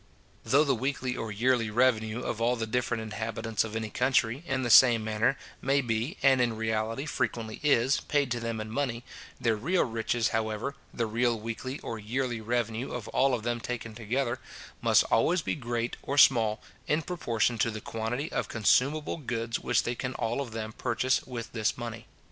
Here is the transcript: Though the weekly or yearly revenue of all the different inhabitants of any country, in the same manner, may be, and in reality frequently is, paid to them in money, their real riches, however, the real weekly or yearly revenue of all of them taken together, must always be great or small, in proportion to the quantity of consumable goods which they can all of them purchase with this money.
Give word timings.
Though 0.43 0.63
the 0.63 0.73
weekly 0.73 1.15
or 1.15 1.31
yearly 1.31 1.69
revenue 1.69 2.21
of 2.23 2.41
all 2.41 2.55
the 2.55 2.65
different 2.65 3.03
inhabitants 3.03 3.63
of 3.63 3.75
any 3.75 3.91
country, 3.91 4.41
in 4.47 4.63
the 4.63 4.71
same 4.71 5.03
manner, 5.03 5.37
may 5.61 5.79
be, 5.79 6.17
and 6.23 6.41
in 6.41 6.55
reality 6.57 7.05
frequently 7.05 7.59
is, 7.61 7.99
paid 7.99 8.31
to 8.31 8.39
them 8.39 8.59
in 8.59 8.71
money, 8.71 9.03
their 9.39 9.55
real 9.55 9.83
riches, 9.83 10.29
however, 10.29 10.73
the 10.91 11.05
real 11.05 11.39
weekly 11.39 11.77
or 11.81 11.99
yearly 11.99 12.41
revenue 12.41 12.91
of 12.91 13.09
all 13.09 13.35
of 13.35 13.43
them 13.43 13.59
taken 13.59 13.93
together, 13.93 14.39
must 14.81 15.03
always 15.11 15.43
be 15.43 15.53
great 15.53 15.97
or 16.01 16.17
small, 16.17 16.61
in 16.87 17.03
proportion 17.03 17.59
to 17.59 17.69
the 17.69 17.79
quantity 17.79 18.31
of 18.31 18.47
consumable 18.47 19.17
goods 19.17 19.59
which 19.59 19.83
they 19.83 19.93
can 19.93 20.15
all 20.15 20.41
of 20.41 20.51
them 20.51 20.73
purchase 20.73 21.21
with 21.27 21.51
this 21.53 21.77
money. 21.77 22.07